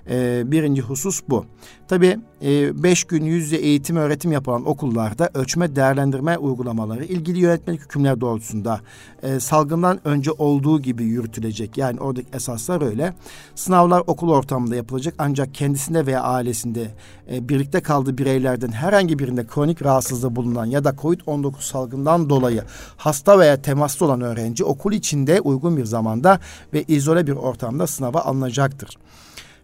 [0.09, 1.45] E, birinci husus bu.
[1.87, 8.21] Tabii e, beş gün yüzde eğitim öğretim yapılan okullarda ölçme değerlendirme uygulamaları ilgili yönetmelik hükümler
[8.21, 8.79] doğrultusunda
[9.23, 11.77] e, salgından önce olduğu gibi yürütülecek.
[11.77, 13.13] Yani oradaki esaslar öyle.
[13.55, 16.87] Sınavlar okul ortamında yapılacak ancak kendisinde veya ailesinde
[17.31, 22.63] e, birlikte kaldığı bireylerden herhangi birinde kronik rahatsızlığı bulunan ya da COVID-19 salgından dolayı
[22.97, 26.39] hasta veya temaslı olan öğrenci okul içinde uygun bir zamanda
[26.73, 28.97] ve izole bir ortamda sınava alınacaktır.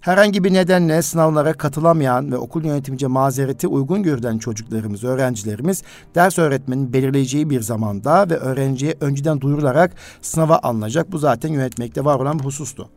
[0.03, 5.83] Herhangi bir nedenle sınavlara katılamayan ve okul yönetimince mazereti uygun görülen çocuklarımız, öğrencilerimiz
[6.15, 11.11] ders öğretmenin belirleyeceği bir zamanda ve öğrenciye önceden duyurularak sınava alınacak.
[11.11, 12.89] Bu zaten yönetmekte var olan bir husustu.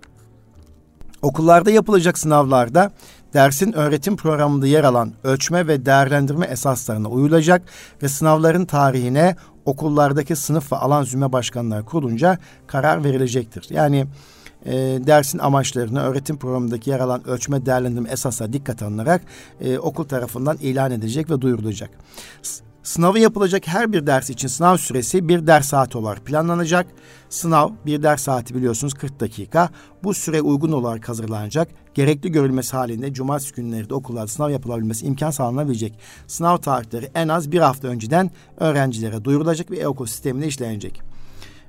[1.22, 2.90] Okullarda yapılacak sınavlarda
[3.34, 7.62] dersin öğretim programında yer alan ölçme ve değerlendirme esaslarına uyulacak
[8.02, 13.66] ve sınavların tarihine okullardaki sınıf ve alan züme başkanları kurulunca karar verilecektir.
[13.70, 14.06] Yani
[14.66, 14.72] e,
[15.06, 19.22] dersin amaçlarını öğretim programındaki yer alan ölçme değerlendirme esaslara dikkat alınarak
[19.60, 21.90] e, okul tarafından ilan edilecek ve duyurulacak.
[22.86, 26.86] Sınavı yapılacak her bir ders için sınav süresi bir ders saati olarak planlanacak.
[27.28, 29.70] Sınav bir ders saati biliyorsunuz 40 dakika.
[30.04, 31.68] Bu süre uygun olarak hazırlanacak.
[31.94, 35.98] Gerekli görülmesi halinde cumartesi günleri de okullarda sınav yapılabilmesi imkan sağlanabilecek.
[36.26, 41.15] Sınav tarihleri en az bir hafta önceden öğrencilere duyurulacak ve e-okul sistemine işlenecek.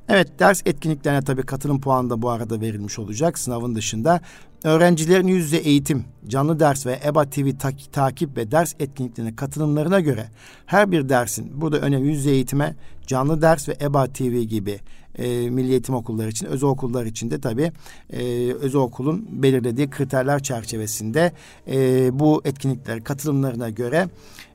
[0.10, 4.22] Evet ders etkinliklerine tabii katılım puanı da bu arada verilmiş olacak sınavın dışında.
[4.64, 10.00] Öğrencilerin yüz yüze eğitim, canlı ders ve EBA TV ta- takip ve ders etkinliklerine katılımlarına
[10.00, 10.26] göre
[10.66, 12.76] her bir dersin burada önemli yüz yüze eğitime,
[13.08, 14.80] canlı ders ve EBA TV gibi
[15.18, 17.72] e, milli eğitim okulları için, özel okullar için de tabii
[18.10, 21.32] e, özel okulun belirlediği kriterler çerçevesinde
[21.68, 24.08] e, bu etkinlikler katılımlarına göre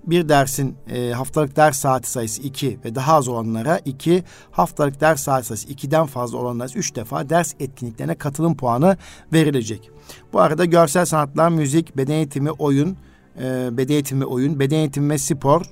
[0.05, 5.23] bir dersin e, haftalık ders saati sayısı iki ve daha az olanlara iki, haftalık ders
[5.23, 8.97] saati sayısı ikiden fazla olanlara üç defa ders etkinliklerine katılım puanı
[9.33, 9.91] verilecek.
[10.33, 12.97] Bu arada görsel sanatlar, müzik, beden eğitimi, oyun,
[13.41, 15.63] e, beden eğitimi, oyun, beden eğitimi ve spor,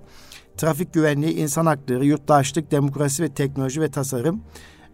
[0.56, 4.42] trafik güvenliği, insan hakları, yurttaşlık, demokrasi ve teknoloji ve tasarım,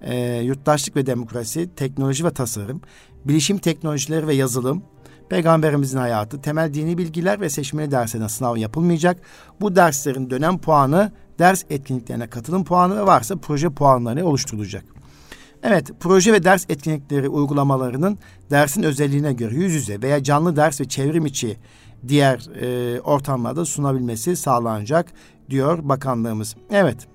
[0.03, 2.81] e, yurttaşlık ve demokrasi, teknoloji ve tasarım,
[3.25, 4.83] bilişim teknolojileri ve yazılım,
[5.29, 9.21] Peygamberimizin hayatı, temel dini bilgiler ve seçmeli derslerine sınav yapılmayacak.
[9.61, 14.85] Bu derslerin dönem puanı, ders etkinliklerine katılım puanı ve varsa proje puanları oluşturulacak.
[15.63, 18.19] Evet, proje ve ders etkinlikleri uygulamalarının
[18.51, 21.57] dersin özelliğine göre yüz yüze veya canlı ders ve çevrim içi
[22.09, 25.13] diğer e, ortamlarda sunabilmesi sağlanacak
[25.51, 26.57] diyor bakanlığımız.
[26.71, 27.09] Evet.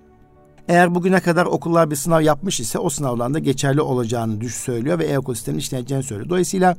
[0.72, 5.06] Eğer bugüne kadar okullar bir sınav yapmış ise o sınavlarda geçerli olacağını düş söylüyor ve
[5.06, 6.30] e-ekosistemin işleneceğini söylüyor.
[6.30, 6.76] Dolayısıyla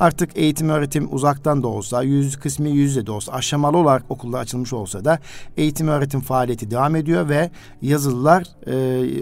[0.00, 4.72] artık eğitim öğretim uzaktan da olsa, yüz kısmı yüzde de olsa, aşamalı olarak okullar açılmış
[4.72, 5.18] olsa da
[5.56, 7.50] eğitim öğretim faaliyeti devam ediyor ve
[7.82, 8.72] yazılılar e,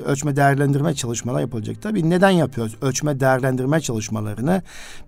[0.02, 1.83] ölçme değerlendirme çalışmalar yapılacak.
[1.83, 4.62] Tabii neden yapıyoruz ölçme değerlendirme çalışmalarını?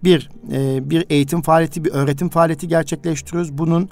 [0.05, 3.59] Bir, e, bir eğitim faaliyeti, bir öğretim faaliyeti gerçekleştiriyoruz.
[3.59, 3.89] Bunun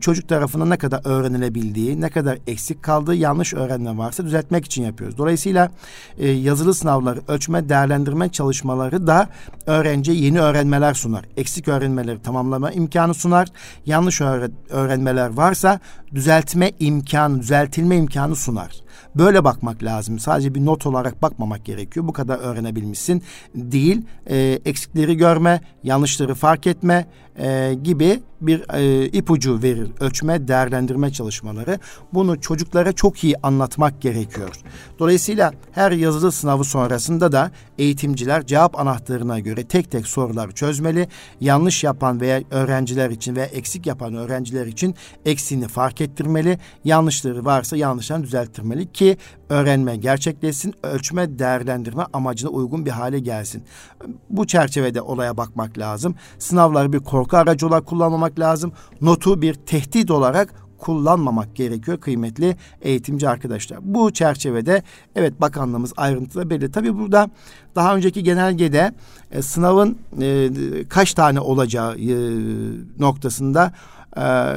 [0.00, 5.18] çocuk tarafından ne kadar öğrenilebildiği, ne kadar eksik kaldığı, yanlış öğrenme varsa düzeltmek için yapıyoruz.
[5.18, 5.70] Dolayısıyla
[6.18, 9.28] e, yazılı sınavları, ölçme, değerlendirme çalışmaları da
[9.66, 11.24] öğrenciye yeni öğrenmeler sunar.
[11.36, 13.48] Eksik öğrenmeleri tamamlama imkanı sunar.
[13.86, 14.20] Yanlış
[14.70, 15.80] öğrenmeler varsa
[16.14, 18.84] düzeltme imkanı, düzeltilme imkanı sunar.
[19.14, 20.18] Böyle bakmak lazım.
[20.18, 22.08] Sadece bir not olarak bakmamak gerekiyor.
[22.08, 23.22] Bu kadar öğrenebilmişsin
[23.54, 24.02] değil.
[24.26, 27.06] E, eksikleri görme, yanlışları fark etme
[27.38, 31.78] e, gibi bir e, ipucu verir ölçme, değerlendirme çalışmaları.
[32.12, 34.56] Bunu çocuklara çok iyi anlatmak gerekiyor.
[34.98, 41.08] Dolayısıyla her yazılı sınavı sonrasında da eğitimciler cevap anahtarına göre tek tek sorular çözmeli.
[41.40, 44.94] Yanlış yapan veya öğrenciler için veya eksik yapan öğrenciler için
[45.24, 46.58] eksiğini fark ettirmeli.
[46.84, 49.16] Yanlışları varsa yanlışlarını düzelttirmeli ki
[49.48, 53.62] öğrenme gerçekleşsin, ölçme, değerlendirme amacına uygun bir hale gelsin.
[54.30, 56.14] Bu çerçevede olaya bakmak lazım.
[56.38, 58.72] Sınavları bir korku aracı olarak kullanmamak lazım.
[59.00, 63.78] Notu bir tehdit olarak kullanmamak gerekiyor kıymetli eğitimci arkadaşlar.
[63.82, 64.82] Bu çerçevede
[65.16, 66.70] evet bakanlığımız ayrıntılı belli.
[66.70, 67.30] Tabii burada
[67.74, 68.92] daha önceki genelgede
[69.30, 70.48] e, sınavın e,
[70.88, 72.14] kaç tane olacağı e,
[72.98, 73.72] noktasında
[74.16, 74.56] e,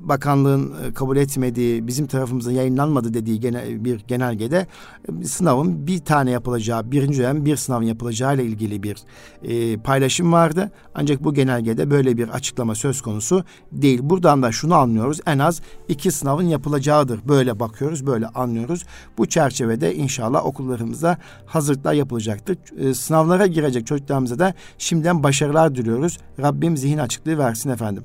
[0.00, 4.66] bakanlığın kabul etmediği, bizim tarafımızda yayınlanmadı dediği genel, bir genelgede
[5.08, 8.96] e, sınavın bir tane yapılacağı, birinci dönem bir sınavın yapılacağı ile ilgili bir
[9.42, 10.70] e, paylaşım vardı.
[10.94, 14.00] Ancak bu genelgede böyle bir açıklama söz konusu değil.
[14.02, 15.20] Buradan da şunu anlıyoruz.
[15.26, 17.20] En az iki sınavın yapılacağıdır.
[17.28, 18.84] Böyle bakıyoruz, böyle anlıyoruz.
[19.18, 22.56] Bu çerçevede inşallah okullarımızda hazırlıklar yapılacaktır.
[22.78, 26.18] E, sınavlara girecek çocuklarımıza da şimdiden başarılar diliyoruz.
[26.40, 28.04] Rabbim zihin açıklığı versin efendim.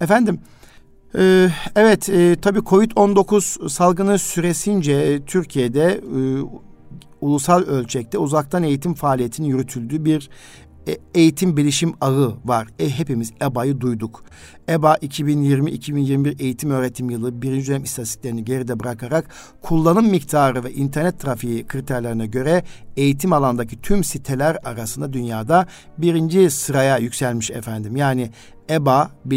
[0.00, 0.40] Efendim,
[1.18, 6.18] e, evet e, tabii Covid-19 salgını süresince Türkiye'de e,
[7.20, 10.30] ulusal ölçekte uzaktan eğitim faaliyetinin yürütüldüğü bir
[10.88, 12.68] e, eğitim bilişim ağı var.
[12.78, 14.24] E, hepimiz EBA'yı duyduk.
[14.68, 19.28] EBA 2020-2021 eğitim öğretim yılı birinci dönem istatistiklerini geride bırakarak
[19.62, 22.64] kullanım miktarı ve internet trafiği kriterlerine göre
[22.96, 25.66] eğitim alandaki tüm siteler arasında dünyada
[25.98, 27.96] birinci sıraya yükselmiş efendim.
[27.96, 28.30] Yani
[28.70, 29.36] EBA e,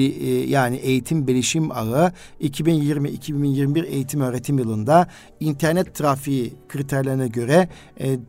[0.49, 5.07] yani Eğitim Bilişim Ağı 2020-2021 eğitim öğretim yılında
[5.39, 8.19] internet trafiği kriterlerine göre e,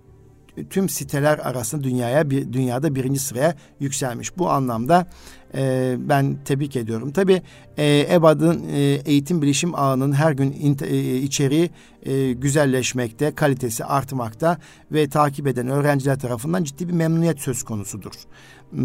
[0.70, 4.38] tüm siteler arasında dünyaya bir dünyada birinci sıraya yükselmiş.
[4.38, 5.06] Bu anlamda
[5.54, 7.12] e, ben tebrik ediyorum.
[7.12, 7.42] Tabi
[7.76, 11.70] e, EBAD'ın e, eğitim bilişim ağının her gün in, e, içeriği
[12.02, 14.58] e, güzelleşmekte, kalitesi artmakta
[14.92, 18.12] ve takip eden öğrenciler tarafından ciddi bir memnuniyet söz konusudur.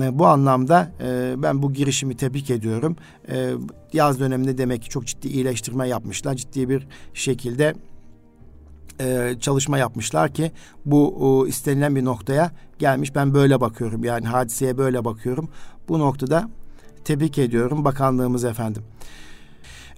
[0.01, 2.95] E, bu anlamda e, ben bu girişimi tebrik ediyorum.
[3.29, 3.51] E,
[3.93, 6.35] yaz döneminde demek ki çok ciddi iyileştirme yapmışlar.
[6.35, 7.73] Ciddi bir şekilde
[8.99, 10.51] e, çalışma yapmışlar ki
[10.85, 13.15] bu o, istenilen bir noktaya gelmiş.
[13.15, 15.49] Ben böyle bakıyorum yani hadiseye böyle bakıyorum.
[15.87, 16.49] Bu noktada
[17.03, 18.83] tebrik ediyorum bakanlığımız efendim.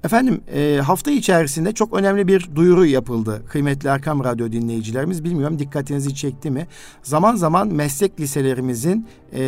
[0.06, 3.44] Efendim e, hafta içerisinde çok önemli bir duyuru yapıldı.
[3.50, 6.68] Kıymetli Erkam Radyo dinleyicilerimiz bilmiyorum dikkatinizi çekti mi?
[7.04, 9.44] Zaman zaman meslek liselerimizin e,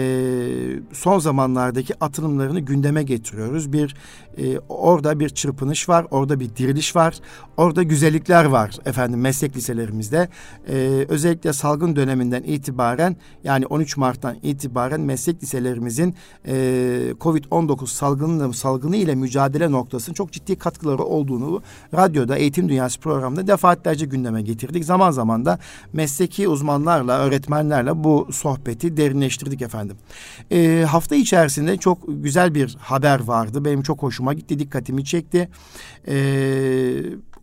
[0.94, 3.74] son zamanlardaki atılımlarını gündeme getiriyoruz.
[3.74, 3.96] Bir
[4.38, 7.20] e, orada bir çırpınış var, orada bir diriliş var,
[7.58, 10.30] orada güzellikler var efendim meslek liselerimizde.
[10.70, 16.16] E, özellikle salgın döneminden itibaren yani 13 Mart'tan itibaren meslek liselerimizin
[16.48, 16.54] e,
[17.20, 21.62] Covid-19 salgını, salgını ile mücadele noktasının çok ciddi katkıları olduğunu
[21.94, 24.86] radyoda Eğitim Dünyası programında defaatlerce gündeme getirdik.
[24.86, 25.60] Zaman zaman da
[25.94, 29.98] mesleki uzmanlarla, öğretmenlerle bu sohbeti derinleştirdik efendim.
[30.52, 33.66] E, hafta içerisinde çok güzel bir haber vardı.
[33.66, 35.50] Benim çok hoşuma gitti, dikkatimi çekti.
[36.08, 36.18] E,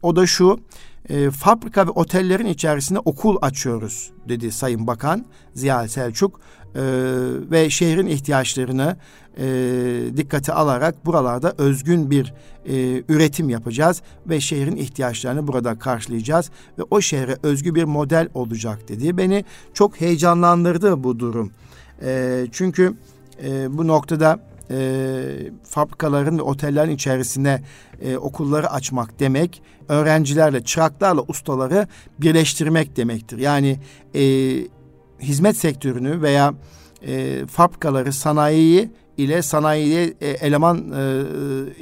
[0.03, 0.61] o da şu
[1.09, 6.41] e, fabrika ve otellerin içerisinde okul açıyoruz dedi Sayın Bakan Ziya Selçuk
[6.75, 6.83] e,
[7.51, 8.97] ve şehrin ihtiyaçlarını
[9.39, 9.47] e,
[10.17, 12.35] dikkate alarak buralarda özgün bir
[12.69, 18.89] e, üretim yapacağız ve şehrin ihtiyaçlarını burada karşılayacağız ve o şehre özgü bir model olacak
[18.89, 19.17] dedi.
[19.17, 21.51] Beni çok heyecanlandırdı bu durum.
[22.03, 22.95] E, çünkü
[23.45, 27.63] e, bu noktada e, fabrikaların ve otellerin içerisine
[28.03, 33.39] e, okulları açmak demek, öğrencilerle, çıraklarla ustaları birleştirmek demektir.
[33.39, 33.79] Yani
[34.15, 34.23] e,
[35.25, 36.55] hizmet sektörünü veya
[37.07, 41.23] e, fabrikaları, sanayiyi ile sanayiye e, eleman e,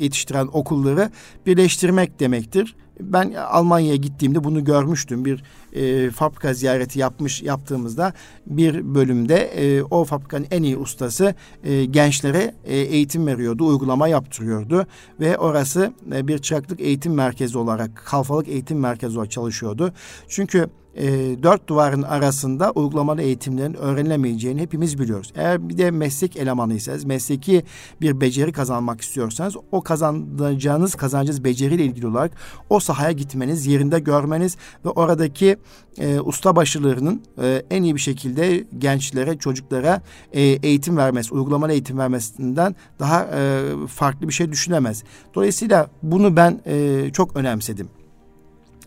[0.04, 1.10] yetiştiren okulları
[1.46, 2.76] birleştirmek demektir.
[3.00, 5.24] Ben Almanya'ya gittiğimde bunu görmüştüm.
[5.24, 8.12] Bir e, fabrika ziyareti yapmış yaptığımızda
[8.46, 14.86] bir bölümde e, o fabrikanın en iyi ustası e, gençlere e, eğitim veriyordu, uygulama yaptırıyordu
[15.20, 19.92] ve orası e, bir çıraklık eğitim merkezi olarak, kalfalık eğitim merkezi olarak çalışıyordu.
[20.28, 21.06] Çünkü e,
[21.42, 25.32] dört duvarın arasında uygulamalı eğitimlerin öğrenilemeyeceğini hepimiz biliyoruz.
[25.36, 27.62] Eğer bir de meslek elemanıysanız, mesleki
[28.00, 32.32] bir beceri kazanmak istiyorsanız o kazanacağınız, kazanacağınız beceriyle ilgili olarak
[32.70, 35.56] o sahaya gitmeniz, yerinde görmeniz ve oradaki
[35.98, 42.76] e, ustabaşılarının e, en iyi bir şekilde gençlere, çocuklara e, eğitim vermesi, uygulamalı eğitim vermesinden
[42.98, 45.04] daha e, farklı bir şey düşünemez.
[45.34, 47.88] Dolayısıyla bunu ben e, çok önemsedim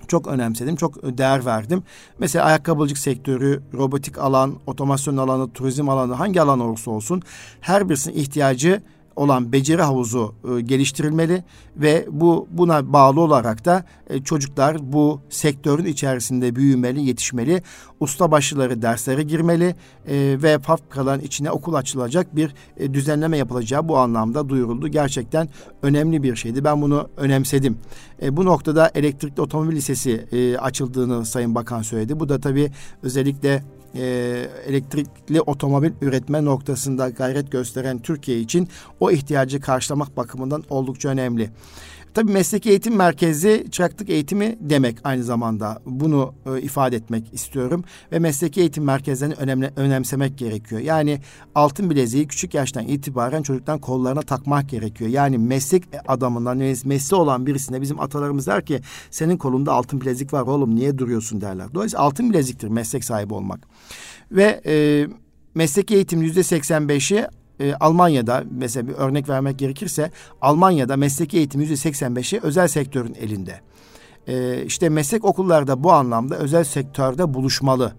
[0.08, 1.84] çok önemsedim, çok değer verdim.
[2.20, 7.22] Mesela ayakkabıcılık sektörü, robotik alan, otomasyon alanı, turizm alanı hangi alan olursa olsun
[7.62, 8.82] her birisinin ihtiyacı
[9.16, 11.44] olan beceri havuzu e, geliştirilmeli
[11.78, 17.64] ve bu buna bağlı olarak da e, çocuklar bu sektörün içerisinde büyümeli, yetişmeli.
[18.00, 19.76] Ustabaşıları derslere girmeli
[20.08, 24.88] e, ve fabrikaların içine okul açılacak bir e, düzenleme yapılacağı bu anlamda duyuruldu.
[24.88, 25.50] Gerçekten
[25.82, 26.64] önemli bir şeydi.
[26.64, 27.78] Ben bunu önemsedim.
[28.22, 32.20] E, bu noktada elektrikli otomobil lisesi e, açıldığını Sayın Bakan söyledi.
[32.20, 32.72] Bu da tabii
[33.04, 33.64] özellikle
[33.96, 34.02] e,
[34.66, 41.50] elektrikli otomobil üretme noktasında gayret gösteren Türkiye için o ihtiyacı karşılamak bakımından oldukça önemli.
[42.16, 45.82] Tabii mesleki eğitim merkezi çıraklık eğitimi demek aynı zamanda.
[45.86, 47.84] Bunu e, ifade etmek istiyorum.
[48.12, 50.82] Ve mesleki eğitim merkezlerini önemli, önemsemek gerekiyor.
[50.82, 51.22] Yani
[51.56, 55.10] altın bileziği küçük yaştan itibaren çocuktan kollarına takmak gerekiyor.
[55.10, 60.42] Yani meslek adamından, mesleği olan birisine bizim atalarımız der ki senin kolunda altın bilezik var
[60.42, 61.68] oğlum niye duruyorsun derler.
[61.74, 63.68] Dolayısıyla altın bileziktir meslek sahibi olmak.
[64.32, 65.08] Ve e,
[65.56, 67.28] mesleki eğitim yüzde seksen beşi
[67.60, 73.60] e, Almanya'da mesela bir örnek vermek gerekirse Almanya'da mesleki eğitim yüzde 85'i özel sektörün elinde.
[74.28, 77.94] E, işte meslek okullarda bu anlamda özel sektörde buluşmalı.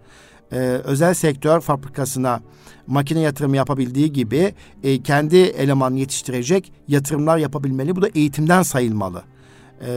[0.53, 2.40] E, özel sektör fabrikasına
[2.87, 7.97] makine yatırımı yapabildiği gibi e, kendi eleman yetiştirecek yatırımlar yapabilmeli.
[7.97, 9.23] Bu da eğitimden sayılmalı.
[9.87, 9.90] E,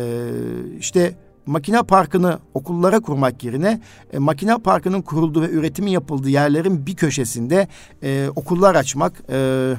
[0.79, 1.15] işte
[1.49, 3.81] makine parkını okullara kurmak yerine
[4.13, 7.67] e, makine parkının kurulduğu ve üretimin yapıldığı yerlerin bir köşesinde
[8.03, 9.73] e, okullar açmak, e,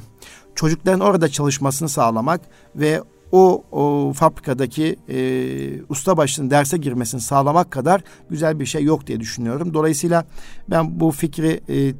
[0.54, 2.40] çocukların orada çalışmasını sağlamak
[2.76, 3.02] ve
[3.32, 5.18] o, o fabrikadaki e,
[5.88, 9.74] ustabaşının derse girmesini sağlamak kadar güzel bir şey yok diye düşünüyorum.
[9.74, 10.24] Dolayısıyla
[10.70, 11.94] ben bu fikri e,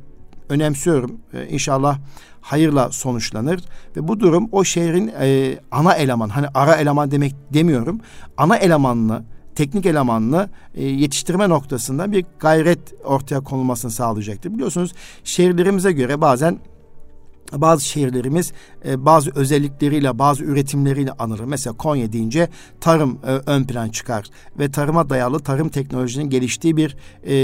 [0.48, 1.20] önemsiyorum.
[1.33, 1.98] E, inşallah
[2.40, 3.61] hayırla sonuçlanır
[3.96, 8.00] ve bu durum o şehrin e, ana eleman hani ara eleman demek demiyorum.
[8.37, 9.22] Ana elemanını
[9.54, 14.54] teknik elemanını e, yetiştirme noktasında bir gayret ortaya konulmasını sağlayacaktır.
[14.54, 14.92] Biliyorsunuz
[15.24, 16.58] şehirlerimize göre bazen
[17.52, 18.52] bazı şehirlerimiz
[18.84, 21.44] e, bazı özellikleriyle, bazı üretimleriyle anılır.
[21.44, 22.48] Mesela Konya deyince
[22.80, 24.26] tarım e, ön plan çıkar
[24.58, 27.34] ve tarıma dayalı tarım teknolojinin geliştiği bir e,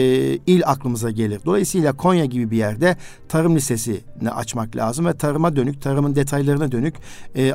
[0.47, 1.41] il aklımıza gelir.
[1.47, 2.97] Dolayısıyla Konya gibi bir yerde
[3.29, 6.95] tarım lisesini açmak lazım ve tarıma dönük, tarımın detaylarına dönük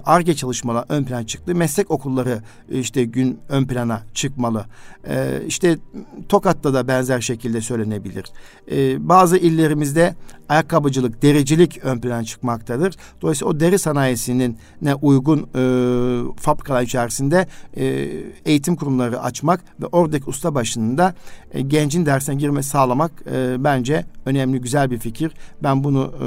[0.06, 1.56] ARGE e, çalışmalar ön plan çıktı.
[1.56, 4.66] Meslek okulları e, işte gün ön plana çıkmalı.
[5.08, 5.78] E, işte
[6.30, 8.26] Tokat'ta da benzer şekilde söylenebilir.
[8.72, 10.16] E, bazı illerimizde
[10.50, 12.96] ayakkabıcılık, dericilik ön plana çıkmaktadır.
[13.22, 15.62] Dolayısıyla o deri sanayisinin ne uygun e,
[16.36, 17.86] fabrikalar içerisinde e,
[18.46, 21.14] eğitim kurumları açmak ve oradaki usta başında
[21.54, 25.32] e, gencin dersine girmesi sağlamak e, bence önemli, güzel bir fikir.
[25.64, 26.26] Ben bunu e,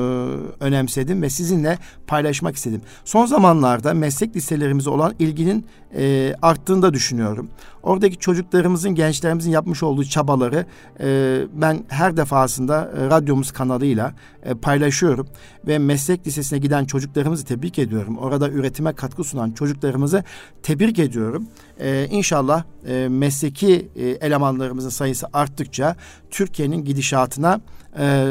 [0.65, 2.81] önemsedim ve sizinle paylaşmak istedim.
[3.05, 7.49] Son zamanlarda meslek liselerimize olan ilginin e, arttığını da düşünüyorum.
[7.85, 10.67] Oradaki çocuklarımızın, gençlerimizin yapmış olduğu çabaları
[11.01, 15.27] e, ben her defasında e, radyomuz kanalıyla e, paylaşıyorum.
[15.67, 18.19] Ve meslek lisesine giden çocuklarımızı tebrik ediyorum.
[18.19, 20.25] Orada üretime katkı sunan çocuklarımızı
[20.63, 21.47] tebrik ediyorum.
[21.81, 25.97] E, inşallah e, mesleki e, elemanlarımızın sayısı arttıkça
[26.31, 27.61] Türkiye'nin gidişatına
[27.99, 28.27] e,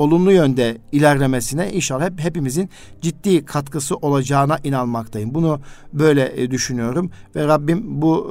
[0.00, 5.34] olumlu yönde ilerlemesine inşallah hep hepimizin ciddi katkısı olacağına inanmaktayım.
[5.34, 5.60] Bunu
[5.92, 8.30] böyle e, düşünüyorum ve Rabbim bu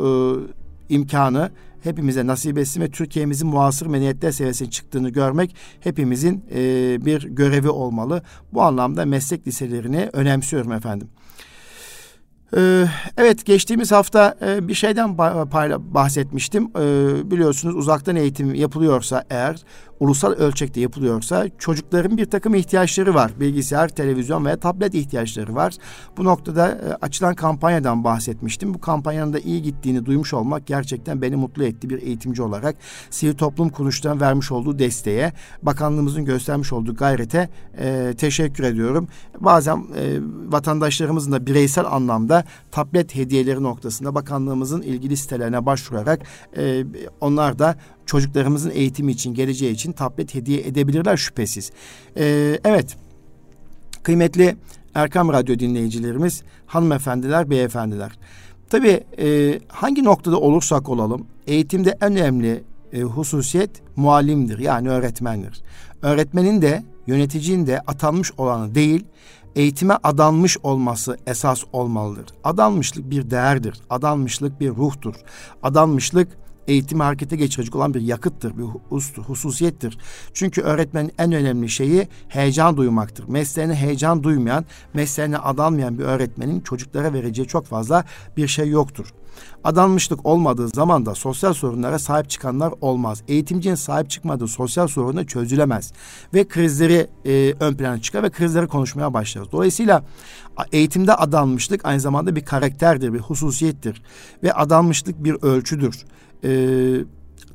[0.89, 1.51] e, imkanı
[1.83, 6.61] hepimize nasip etsin ve Türkiye'mizin muasır medeniyetler seviyesine çıktığını görmek hepimizin e,
[7.05, 8.23] bir görevi olmalı.
[8.53, 11.09] Bu anlamda meslek liselerini önemsiyorum efendim.
[12.57, 12.85] Ee,
[13.17, 15.17] evet geçtiğimiz hafta e, bir şeyden
[15.93, 16.73] bahsetmiştim.
[17.31, 19.63] Biliyorsunuz uzaktan eğitim yapılıyorsa eğer
[19.99, 23.31] ulusal ölçekte yapılıyorsa çocukların bir takım ihtiyaçları var.
[23.39, 25.73] Bilgisayar, televizyon veya tablet ihtiyaçları var.
[26.17, 28.73] Bu noktada e, açılan kampanyadan bahsetmiştim.
[28.73, 32.75] Bu kampanyanın da iyi gittiğini duymuş olmak gerçekten beni mutlu etti bir eğitimci olarak.
[33.09, 35.33] Sivil toplum kuruluşlarının vermiş olduğu desteğe,
[35.63, 39.07] bakanlığımızın göstermiş olduğu gayrete e, teşekkür ediyorum.
[39.39, 46.21] Bazen e, vatandaşlarımızın da bireysel anlamda tablet hediyeleri noktasında bakanlığımızın ilgili sitelerine başvurarak
[46.57, 46.83] e,
[47.21, 47.75] onlar da
[48.09, 51.71] çocuklarımızın eğitimi için, geleceği için tablet hediye edebilirler şüphesiz.
[52.17, 52.97] Ee, evet,
[54.03, 54.55] kıymetli
[54.95, 58.11] Erkam Radyo dinleyicilerimiz, hanımefendiler, beyefendiler.
[58.69, 65.61] Tabii e, hangi noktada olursak olalım, eğitimde en önemli e, hususiyet muallimdir, yani öğretmendir.
[66.01, 69.05] Öğretmenin de, yöneticinin de atanmış olanı değil,
[69.55, 72.25] eğitime adanmış olması esas olmalıdır.
[72.43, 75.15] Adanmışlık bir değerdir, adanmışlık bir ruhtur,
[75.63, 76.27] adanmışlık
[76.69, 78.63] eğitimi harekete geçirecek olan bir yakıttır, bir
[79.21, 79.97] hususiyettir.
[80.33, 83.27] Çünkü öğretmenin en önemli şeyi heyecan duymaktır.
[83.27, 88.05] Mesleğine heyecan duymayan, mesleğine adanmayan bir öğretmenin çocuklara vereceği çok fazla
[88.37, 89.13] bir şey yoktur.
[89.63, 93.23] Adanmışlık olmadığı zaman da sosyal sorunlara sahip çıkanlar olmaz.
[93.27, 95.93] Eğitimcinin sahip çıkmadığı sosyal sorunu çözülemez.
[96.33, 99.51] Ve krizleri e, ön plana çıkar ve krizleri konuşmaya başlarız.
[99.51, 100.03] Dolayısıyla
[100.71, 104.01] eğitimde adanmışlık aynı zamanda bir karakterdir, bir hususiyettir.
[104.43, 106.05] Ve adanmışlık bir ölçüdür
[106.43, 106.49] e,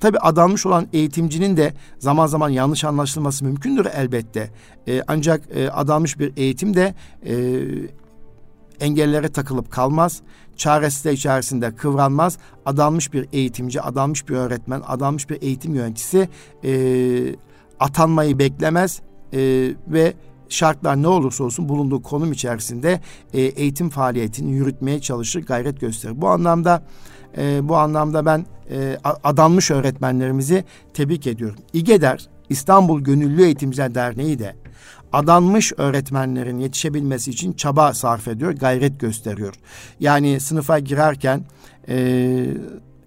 [0.00, 4.50] tabii adanmış olan eğitimcinin de zaman zaman yanlış anlaşılması mümkündür elbette.
[4.88, 6.94] E, ancak e, adanmış bir eğitim de
[7.26, 7.34] e,
[8.80, 10.20] engellere takılıp kalmaz.
[10.56, 12.38] Çaresi de içerisinde kıvranmaz.
[12.66, 16.28] Adanmış bir eğitimci, adanmış bir öğretmen, adanmış bir eğitim yöneticisi
[16.64, 16.72] e,
[17.80, 19.00] atanmayı beklemez
[19.32, 19.38] e,
[19.88, 20.14] ve
[20.48, 23.00] şartlar ne olursa olsun bulunduğu konum içerisinde
[23.32, 26.20] e, eğitim faaliyetini yürütmeye çalışır, gayret gösterir.
[26.20, 26.82] Bu anlamda
[27.38, 31.58] e, bu anlamda ben e, adanmış öğretmenlerimizi tebrik ediyorum.
[31.72, 34.56] İGEDER İstanbul Gönüllü Eğitimciler Derneği de
[35.12, 39.54] adanmış öğretmenlerin yetişebilmesi için çaba sarf ediyor, gayret gösteriyor.
[40.00, 41.44] Yani sınıfa girerken
[41.88, 42.46] e,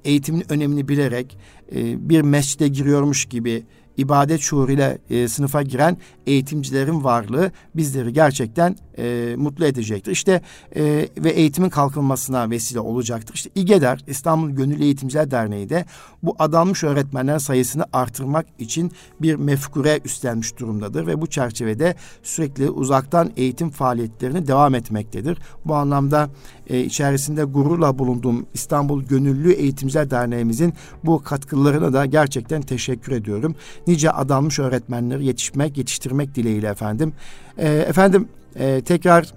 [0.05, 1.37] eğitimin önemini bilerek
[1.75, 3.63] e, bir mescide giriyormuş gibi
[3.97, 10.11] ibadet şuuruyla e, sınıfa giren eğitimcilerin varlığı bizleri gerçekten e, mutlu edecektir.
[10.11, 10.41] İşte
[10.75, 10.83] e,
[11.17, 13.35] ve eğitimin kalkınmasına vesile olacaktır.
[13.35, 15.85] İşte İGEDER İstanbul Gönüllü Eğitimciler Derneği de
[16.23, 23.31] bu adanmış öğretmenler sayısını artırmak için bir mefkure üstlenmiş durumdadır ve bu çerçevede sürekli uzaktan
[23.37, 25.37] eğitim faaliyetlerini devam etmektedir.
[25.65, 26.29] Bu anlamda
[26.67, 33.55] e, içerisinde gururla bulunduğum İstanbul Gönüllü Eğitimciler Derneğimizin bu katkılarına da gerçekten teşekkür ediyorum.
[33.87, 37.13] Nice adanmış öğretmenleri yetişmek, yetiştirmek dileğiyle efendim.
[37.57, 39.33] E, efendim e, tekrar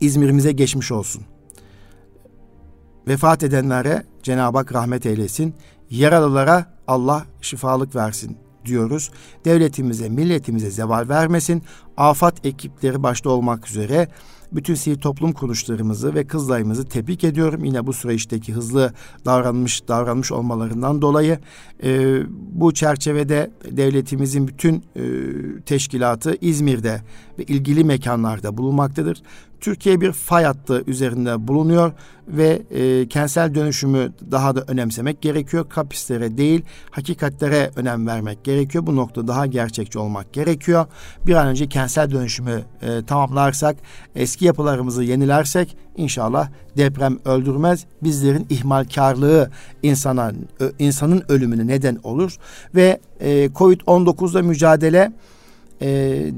[0.00, 1.22] İzmir'imize geçmiş olsun.
[3.08, 5.54] Vefat edenlere Cenab-ı Hak rahmet eylesin.
[5.90, 9.10] Yaralılara Allah şifalık versin diyoruz.
[9.44, 11.62] Devletimize, milletimize zeval vermesin.
[11.96, 14.08] Afat ekipleri başta olmak üzere
[14.54, 17.64] bütün sivil toplum kuruluşlarımızı ve kızlarımızı tebrik ediyorum.
[17.64, 18.92] Yine bu süreçteki hızlı
[19.24, 21.38] davranmış davranmış olmalarından dolayı
[21.82, 22.20] e,
[22.52, 25.02] bu çerçevede devletimizin bütün e,
[25.66, 27.00] teşkilatı İzmir'de
[27.38, 29.22] ve ilgili mekanlarda bulunmaktadır.
[29.62, 31.92] Türkiye bir fay hattı üzerinde bulunuyor
[32.28, 35.68] ve e, kentsel dönüşümü daha da önemsemek gerekiyor.
[35.68, 38.86] Kapislere değil hakikatlere önem vermek gerekiyor.
[38.86, 40.86] Bu noktada daha gerçekçi olmak gerekiyor.
[41.26, 43.76] Bir an önce kentsel dönüşümü e, tamamlarsak,
[44.14, 47.84] eski yapılarımızı yenilersek inşallah deprem öldürmez.
[48.02, 49.50] Bizlerin ihmalkarlığı
[49.82, 50.32] insana
[50.78, 52.36] insanın ölümüne neden olur
[52.74, 55.12] ve e, Covid-19'da mücadele
[55.80, 55.88] e,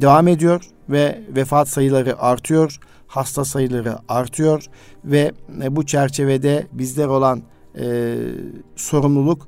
[0.01, 2.79] devam ediyor ve vefat sayıları artıyor
[3.15, 4.65] hasta sayıları artıyor
[5.05, 7.43] ve e, bu çerçevede bizler olan
[7.79, 8.17] e,
[8.77, 9.47] sorumluluk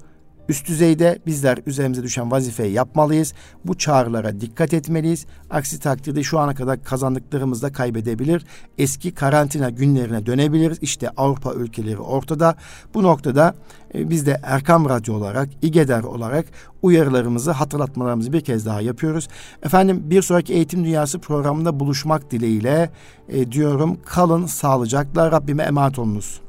[0.49, 3.35] üst düzeyde bizler üzerimize düşen vazifeyi yapmalıyız.
[3.65, 5.27] Bu çağrılara dikkat etmeliyiz.
[5.51, 8.45] Aksi takdirde şu ana kadar kazandıklarımızı da kaybedebilir.
[8.79, 10.79] Eski karantina günlerine dönebiliriz.
[10.81, 12.57] İşte Avrupa ülkeleri ortada.
[12.95, 13.55] Bu noktada
[13.95, 16.47] e, biz de Erkam Radyo olarak, İGEDER olarak
[16.83, 19.29] uyarılarımızı, hatırlatmalarımızı bir kez daha yapıyoruz.
[19.63, 22.91] Efendim bir sonraki Eğitim Dünyası programında buluşmak dileğiyle
[23.29, 23.99] e, diyorum.
[24.05, 26.46] Kalın sağlıcakla Rabbime emanet olunuz.